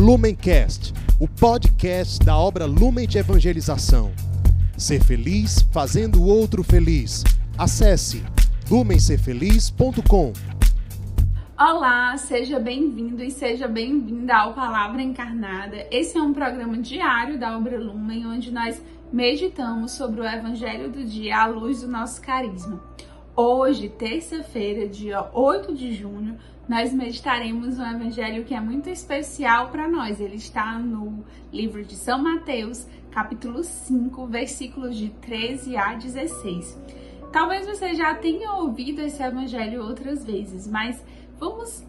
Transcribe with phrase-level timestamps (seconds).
[0.00, 4.10] Lumencast, o podcast da obra Lumen de Evangelização.
[4.74, 7.22] Ser feliz fazendo o outro feliz.
[7.58, 8.24] Acesse
[8.70, 10.32] lumencerfeliz.com.
[11.54, 15.86] Olá, seja bem-vindo e seja bem-vinda ao Palavra Encarnada.
[15.90, 18.82] Esse é um programa diário da obra Lumen, onde nós
[19.12, 22.82] meditamos sobre o Evangelho do dia à luz do nosso carisma.
[23.42, 26.36] Hoje, terça-feira, dia 8 de junho,
[26.68, 30.20] nós meditaremos um evangelho que é muito especial para nós.
[30.20, 36.78] Ele está no livro de São Mateus, capítulo 5, versículos de 13 a 16.
[37.32, 41.02] Talvez você já tenha ouvido esse evangelho outras vezes, mas
[41.38, 41.82] vamos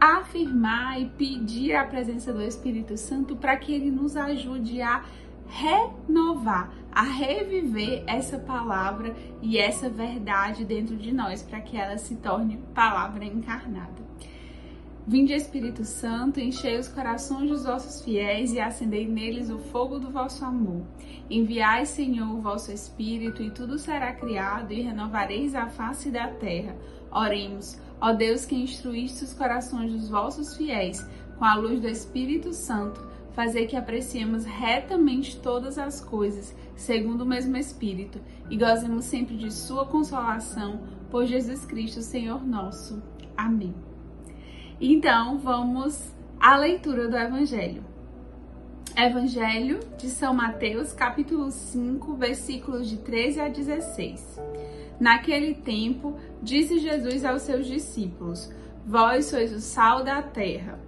[0.00, 5.04] afirmar e pedir a presença do Espírito Santo para que ele nos ajude a
[5.46, 12.16] renovar, a reviver essa palavra e essa verdade dentro de nós, para que ela se
[12.16, 14.08] torne palavra encarnada.
[15.06, 20.10] Vinde Espírito Santo, enchei os corações dos vossos fiéis e acendei neles o fogo do
[20.10, 20.82] vosso amor.
[21.30, 26.76] Enviai, Senhor, o vosso Espírito, e tudo será criado, e renovareis a face da terra.
[27.10, 31.02] Oremos, ó Deus que instruíste os corações dos vossos fiéis
[31.38, 33.07] com a luz do Espírito Santo,
[33.38, 38.18] fazer que apreciemos retamente todas as coisas, segundo o mesmo Espírito,
[38.50, 43.00] e gozemos sempre de sua consolação, por Jesus Cristo, Senhor nosso.
[43.36, 43.72] Amém.
[44.80, 47.84] Então, vamos à leitura do Evangelho.
[48.96, 54.40] Evangelho de São Mateus, capítulo 5, versículos de 13 a 16.
[54.98, 58.52] Naquele tempo, disse Jesus aos seus discípulos:
[58.84, 60.87] Vós sois o sal da terra.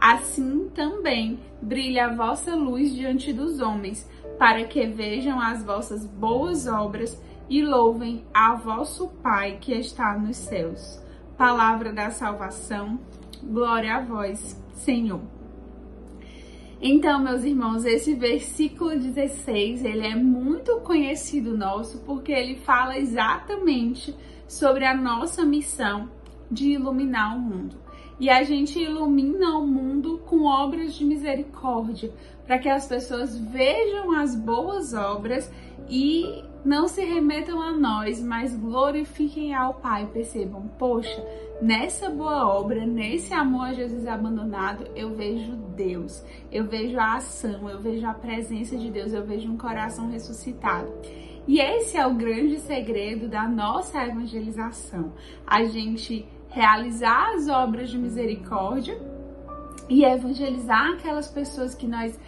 [0.00, 6.66] Assim também brilha a vossa luz diante dos homens, para que vejam as vossas boas
[6.66, 10.98] obras e louvem a vosso Pai que está nos céus.
[11.36, 12.98] Palavra da salvação,
[13.42, 15.20] glória a vós, Senhor.
[16.80, 24.14] Então, meus irmãos, esse versículo 16, ele é muito conhecido nosso porque ele fala exatamente
[24.48, 26.08] sobre a nossa missão
[26.50, 27.76] de iluminar o mundo.
[28.20, 32.12] E a gente ilumina o mundo com obras de misericórdia,
[32.46, 35.50] para que as pessoas vejam as boas obras
[35.88, 40.06] e não se remetam a nós, mas glorifiquem ao Pai.
[40.12, 41.24] Percebam, poxa,
[41.62, 47.70] nessa boa obra, nesse amor a Jesus abandonado, eu vejo Deus, eu vejo a ação,
[47.70, 50.92] eu vejo a presença de Deus, eu vejo um coração ressuscitado.
[51.48, 55.14] E esse é o grande segredo da nossa evangelização.
[55.46, 59.00] A gente realizar as obras de misericórdia
[59.88, 62.18] e evangelizar aquelas pessoas que nós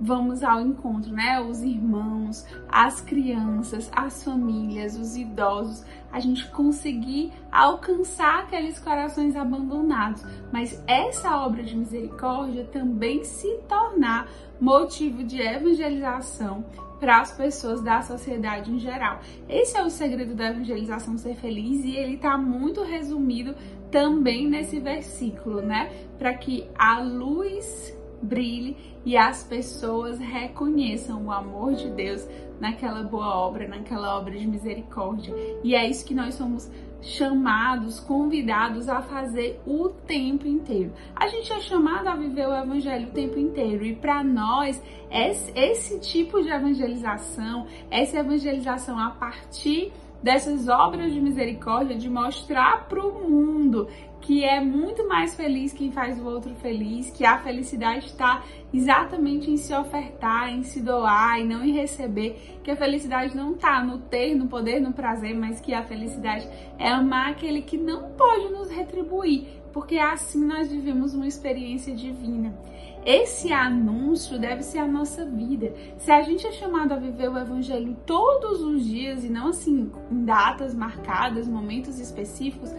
[0.00, 1.40] vamos ao encontro, né?
[1.40, 10.24] Os irmãos, as crianças, as famílias, os idosos, a gente conseguir alcançar aqueles corações abandonados.
[10.52, 14.28] Mas essa obra de misericórdia também se tornar
[14.60, 16.64] motivo de evangelização
[17.00, 19.20] para as pessoas da sociedade em geral.
[19.48, 23.56] Esse é o segredo da evangelização ser feliz e ele está muito resumido
[23.90, 25.90] também nesse versículo, né?
[26.16, 27.92] Para que a luz
[28.22, 32.26] brilhe e as pessoas reconheçam o amor de Deus
[32.60, 35.34] naquela boa obra, naquela obra de misericórdia.
[35.64, 36.70] E é isso que nós somos
[37.02, 40.92] chamados, convidados a fazer o tempo inteiro.
[41.16, 45.98] A gente é chamado a viver o evangelho o tempo inteiro e para nós esse
[45.98, 53.28] tipo de evangelização, essa evangelização a partir dessas obras de misericórdia, de mostrar para o
[53.28, 53.88] mundo
[54.22, 59.50] que é muito mais feliz quem faz o outro feliz, que a felicidade está exatamente
[59.50, 63.84] em se ofertar, em se doar e não em receber, que a felicidade não está
[63.84, 66.48] no ter, no poder, no prazer, mas que a felicidade
[66.78, 72.56] é amar aquele que não pode nos retribuir, porque assim nós vivemos uma experiência divina.
[73.04, 75.74] Esse anúncio deve ser a nossa vida.
[75.98, 79.90] Se a gente é chamado a viver o evangelho todos os dias e não assim
[80.08, 82.72] em datas marcadas, momentos específicos,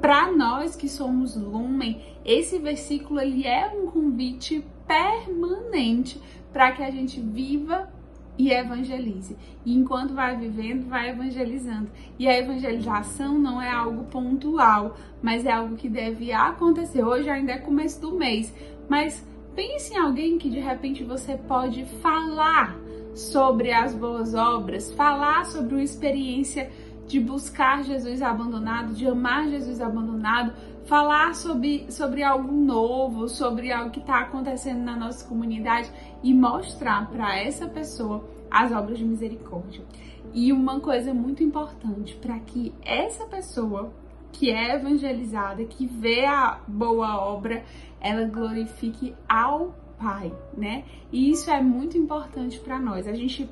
[0.00, 6.20] para nós que somos lumen, esse versículo ele é um convite permanente
[6.52, 7.88] para que a gente viva
[8.38, 9.36] e evangelize.
[9.66, 11.90] E enquanto vai vivendo, vai evangelizando.
[12.18, 17.02] E a evangelização não é algo pontual, mas é algo que deve acontecer.
[17.02, 18.54] Hoje ainda é começo do mês,
[18.88, 22.78] mas pense em alguém que de repente você pode falar
[23.12, 26.70] sobre as boas obras, falar sobre uma experiência
[27.08, 30.52] de buscar Jesus abandonado, de amar Jesus abandonado,
[30.84, 35.90] falar sobre, sobre algo novo, sobre algo que está acontecendo na nossa comunidade
[36.22, 39.82] e mostrar para essa pessoa as obras de misericórdia.
[40.32, 43.90] E uma coisa muito importante para que essa pessoa
[44.30, 47.64] que é evangelizada, que vê a boa obra,
[48.00, 50.84] ela glorifique ao Pai, né?
[51.10, 53.08] E isso é muito importante para nós.
[53.08, 53.50] A gente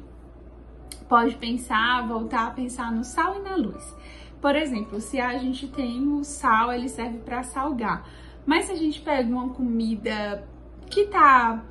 [1.08, 3.94] pode pensar, voltar a pensar no sal e na luz.
[4.40, 8.06] Por exemplo, se a gente tem o sal, ele serve para salgar.
[8.44, 10.46] Mas se a gente pega uma comida
[10.88, 11.64] que tá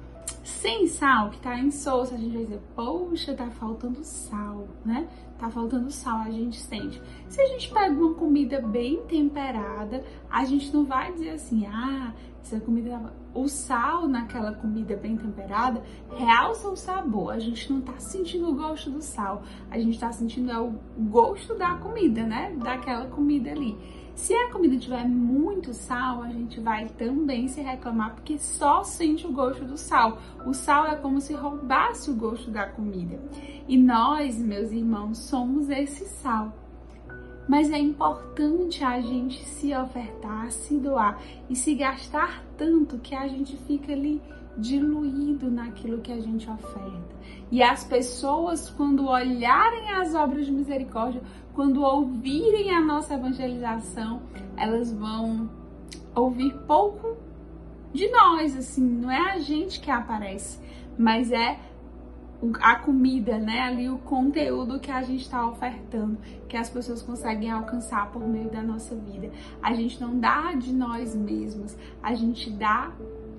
[0.44, 5.08] sem sal, que tá insossa, a gente vai dizer, poxa, tá faltando sal, né?
[5.40, 7.02] Tá faltando sal, a gente sente.
[7.28, 12.14] Se a gente pega uma comida bem temperada, a gente não vai dizer assim, ah,
[12.46, 15.82] essa comida, o sal naquela comida bem temperada
[16.16, 17.34] realça o sabor.
[17.34, 20.76] A gente não tá sentindo o gosto do sal, a gente tá sentindo é o
[21.10, 22.56] gosto da comida, né?
[22.56, 23.76] Daquela comida ali.
[24.14, 29.28] Se a comida tiver muito sal, a gente vai também se reclamar porque só sente
[29.28, 30.20] o gosto do sal.
[30.46, 33.20] O sal é como se roubasse o gosto da comida.
[33.68, 36.54] E nós, meus irmãos, somos esse sal.
[37.48, 43.28] Mas é importante a gente se ofertar, se doar e se gastar tanto que a
[43.28, 44.22] gente fica ali
[44.58, 47.16] diluído naquilo que a gente oferta.
[47.52, 51.22] E as pessoas, quando olharem as obras de misericórdia,
[51.54, 54.22] quando ouvirem a nossa evangelização,
[54.58, 55.50] elas vão
[56.16, 57.18] ouvir pouco
[57.94, 60.60] de nós, assim, não é a gente que aparece,
[60.98, 61.60] mas é
[62.60, 63.62] a comida, né?
[63.62, 68.50] Ali o conteúdo que a gente está ofertando, que as pessoas conseguem alcançar por meio
[68.50, 69.32] da nossa vida.
[69.62, 72.92] A gente não dá de nós mesmos, a gente dá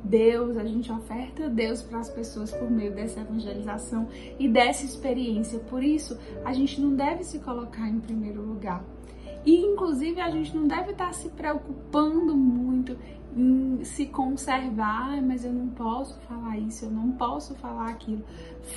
[0.05, 4.09] Deus, a gente oferta Deus para as pessoas por meio dessa evangelização
[4.39, 5.59] e dessa experiência.
[5.59, 8.85] Por isso, a gente não deve se colocar em primeiro lugar.
[9.47, 12.99] E, inclusive, a gente não deve estar se preocupando muito
[13.37, 18.25] em se conservar, mas eu não posso falar isso, eu não posso falar aquilo.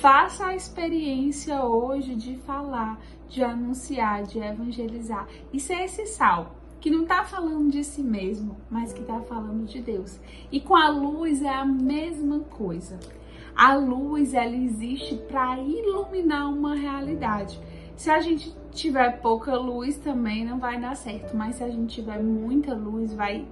[0.00, 6.90] Faça a experiência hoje de falar, de anunciar, de evangelizar e ser esse sal que
[6.90, 10.20] não está falando de si mesmo, mas que está falando de Deus.
[10.52, 12.98] E com a luz é a mesma coisa.
[13.56, 17.60] A luz ela existe para iluminar uma realidade.
[17.96, 21.94] Se a gente tiver pouca luz também não vai dar certo, mas se a gente
[21.94, 23.46] tiver muita luz vai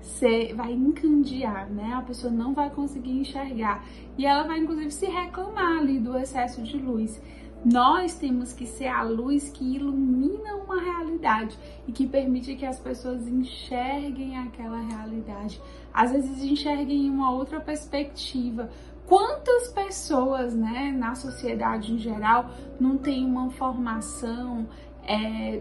[0.00, 1.94] ser, vai encandear, né?
[1.94, 3.84] A pessoa não vai conseguir enxergar
[4.18, 7.20] e ela vai inclusive se reclamar ali do excesso de luz.
[7.64, 12.78] Nós temos que ser a luz que ilumina uma realidade e que permite que as
[12.78, 15.58] pessoas enxerguem aquela realidade.
[15.92, 18.68] Às vezes enxerguem uma outra perspectiva.
[19.06, 24.66] Quantas pessoas, né, na sociedade em geral, não tem uma formação
[25.06, 25.60] é,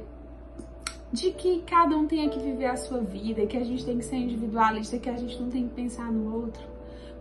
[1.12, 4.06] de que cada um tenha que viver a sua vida, que a gente tem que
[4.06, 6.63] ser individualista, que a gente não tem que pensar no outro?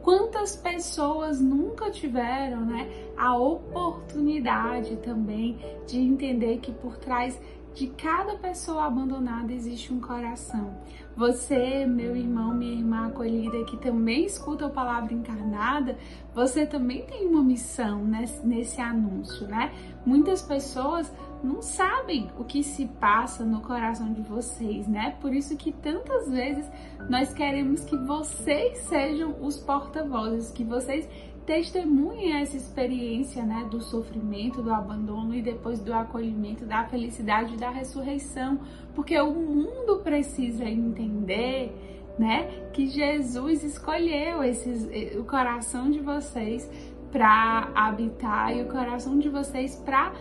[0.02, 7.40] Quantas pessoas nunca tiveram né, a oportunidade também de entender que por trás
[7.74, 10.76] de cada pessoa abandonada existe um coração.
[11.16, 15.96] Você, meu irmão, minha irmã acolhida, que também escuta a palavra encarnada,
[16.34, 19.72] você também tem uma missão nesse, nesse anúncio, né?
[20.04, 25.16] Muitas pessoas não sabem o que se passa no coração de vocês, né?
[25.20, 26.70] Por isso que tantas vezes
[27.10, 31.08] nós queremos que vocês sejam os porta-vozes, que vocês
[31.46, 37.70] testemunhem essa experiência, né, do sofrimento, do abandono e depois do acolhimento, da felicidade, da
[37.70, 38.60] ressurreição,
[38.94, 41.74] porque o mundo precisa entender,
[42.18, 46.70] né, que Jesus escolheu esses, o coração de vocês
[47.10, 50.12] para habitar e o coração de vocês para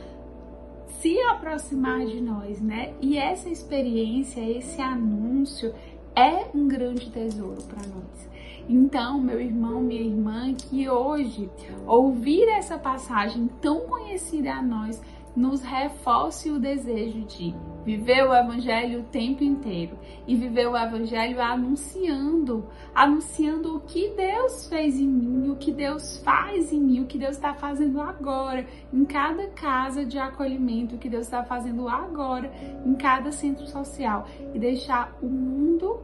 [1.01, 2.93] se aproximar de nós, né?
[3.01, 5.73] E essa experiência, esse anúncio
[6.15, 8.29] é um grande tesouro para nós.
[8.69, 11.49] Então, meu irmão, minha irmã, que hoje
[11.85, 15.01] ouvir essa passagem tão conhecida a nós
[15.35, 19.97] nos reforce o desejo de viver o evangelho o tempo inteiro
[20.27, 26.17] e viver o evangelho anunciando, anunciando o que Deus fez em mim, o que Deus
[26.17, 30.99] faz em mim, o que Deus está fazendo agora em cada casa de acolhimento, o
[30.99, 32.51] que Deus está fazendo agora
[32.85, 35.99] em cada centro social e deixar o mundo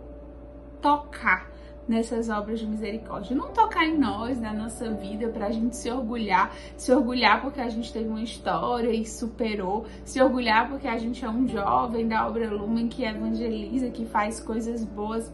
[0.81, 1.56] tocar
[1.87, 3.35] nessas obras de misericórdia.
[3.35, 7.61] Não tocar em nós, na nossa vida, para a gente se orgulhar, se orgulhar porque
[7.61, 12.07] a gente teve uma história e superou, se orgulhar porque a gente é um jovem
[12.07, 15.31] da obra Lumen que evangeliza, que faz coisas boas.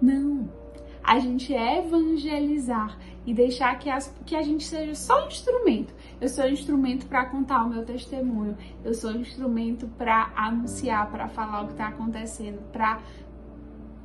[0.00, 0.48] Não.
[1.02, 5.94] a gente evangelizar e deixar que, as, que a gente seja só um instrumento.
[6.20, 11.10] Eu sou um instrumento para contar o meu testemunho, eu sou um instrumento para anunciar,
[11.10, 13.00] para falar o que está acontecendo, para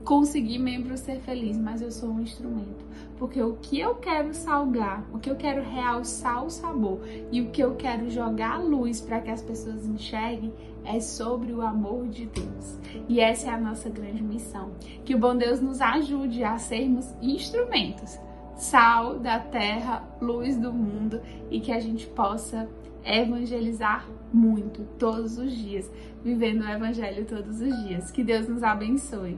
[0.06, 2.86] conseguir membro ser feliz, mas eu sou um instrumento.
[3.18, 7.00] Porque o que eu quero salgar, o que eu quero realçar o sabor
[7.32, 10.54] e o que eu quero jogar a luz para que as pessoas enxerguem
[10.86, 12.78] é sobre o amor de Deus.
[13.10, 14.72] E essa é a nossa grande missão.
[15.04, 18.20] Que o bom Deus nos ajude a sermos instrumentos,
[18.56, 21.20] sal da terra, luz do mundo
[21.50, 22.70] e que a gente possa
[23.04, 25.90] evangelizar muito todos os dias,
[26.24, 28.12] vivendo o evangelho todos os dias.
[28.12, 29.38] Que Deus nos abençoe.